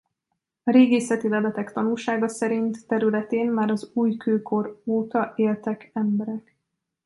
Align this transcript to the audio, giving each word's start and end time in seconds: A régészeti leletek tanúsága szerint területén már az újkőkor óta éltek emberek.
A 0.63 0.71
régészeti 0.71 1.27
leletek 1.29 1.71
tanúsága 1.71 2.27
szerint 2.27 2.87
területén 2.87 3.51
már 3.51 3.69
az 3.69 3.91
újkőkor 3.93 4.81
óta 4.85 5.33
éltek 5.35 5.89
emberek. 5.93 6.55